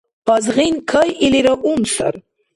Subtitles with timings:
[0.33, 2.15] Азгъин кайилира умсар.